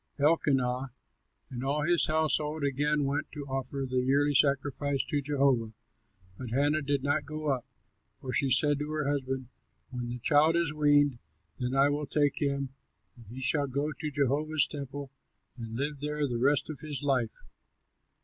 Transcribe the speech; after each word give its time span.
Elkanah 0.19 0.91
and 1.51 1.63
all 1.63 1.83
his 1.83 2.07
household 2.07 2.63
again 2.63 3.05
went 3.05 3.31
to 3.33 3.45
offer 3.45 3.85
the 3.87 3.99
yearly 4.01 4.33
sacrifice 4.33 5.03
to 5.03 5.21
Jehovah, 5.21 5.73
but 6.39 6.49
Hannah 6.49 6.81
did 6.81 7.03
not 7.03 7.23
go 7.27 7.55
up, 7.55 7.65
for 8.19 8.33
she 8.33 8.49
said 8.49 8.79
to 8.79 8.89
her 8.89 9.07
husband, 9.07 9.49
"When 9.91 10.09
the 10.09 10.17
child 10.17 10.55
is 10.55 10.73
weaned, 10.73 11.19
then 11.59 11.75
I 11.75 11.89
will 11.89 12.07
take 12.07 12.41
him, 12.41 12.69
and 13.15 13.27
he 13.27 13.41
shall 13.41 13.67
go 13.67 13.91
to 13.91 14.09
Jehovah's 14.09 14.65
temple 14.65 15.11
and 15.55 15.75
live 15.77 15.99
there 15.99 16.27
the 16.27 16.39
rest 16.39 16.67
of 16.71 16.79
his 16.79 17.03
life." 17.03 17.43